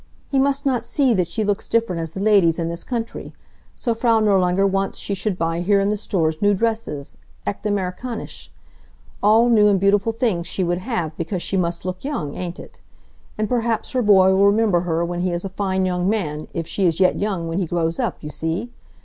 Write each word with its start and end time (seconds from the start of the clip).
"He 0.31 0.39
must 0.39 0.65
not 0.65 0.83
see 0.83 1.13
that 1.13 1.27
she 1.27 1.43
looks 1.43 1.67
different 1.67 2.01
as 2.01 2.13
the 2.13 2.19
ladies 2.19 2.57
in 2.57 2.69
this 2.69 2.83
country. 2.83 3.33
So 3.75 3.93
Frau 3.93 4.19
Nirlanger 4.19 4.65
wants 4.65 4.97
she 4.97 5.13
should 5.13 5.37
buy 5.37 5.59
here 5.61 5.79
in 5.79 5.89
the 5.89 5.95
stores 5.95 6.41
new 6.41 6.55
dresses 6.55 7.17
echt 7.45 7.65
Amerikanische. 7.67 8.49
All 9.21 9.47
new 9.47 9.67
and 9.67 9.79
beautiful 9.79 10.11
things 10.11 10.47
she 10.47 10.63
would 10.63 10.79
have, 10.79 11.15
because 11.17 11.43
she 11.43 11.55
must 11.55 11.85
look 11.85 12.03
young, 12.03 12.33
ain't 12.33 12.57
it? 12.59 12.79
And 13.37 13.47
perhaps 13.47 13.91
her 13.91 14.01
boy 14.01 14.33
will 14.33 14.47
remember 14.47 14.79
her 14.79 15.05
when 15.05 15.21
he 15.21 15.29
is 15.31 15.45
a 15.45 15.49
fine 15.49 15.85
young 15.85 16.09
man, 16.09 16.47
if 16.51 16.65
she 16.65 16.87
is 16.87 16.99
yet 16.99 17.19
young 17.19 17.47
when 17.47 17.59
he 17.59 17.67
grows 17.67 17.99
up, 17.99 18.17
you 18.23 18.31
see? 18.31 18.71